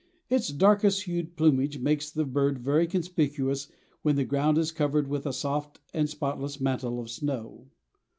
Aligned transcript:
Its 0.31 0.47
darkest 0.47 1.03
hued 1.03 1.35
plumage 1.35 1.77
makes 1.77 2.09
the 2.09 2.25
bird 2.25 2.57
very 2.57 2.87
conspicuous 2.87 3.67
when 4.01 4.15
the 4.15 4.23
ground 4.25 4.57
is 4.57 4.71
covered 4.71 5.07
with 5.07 5.27
a 5.27 5.31
soft 5.31 5.79
and 5.93 6.09
spotless 6.09 6.59
mantle 6.59 6.99
of 6.99 7.07
snow. 7.07 7.67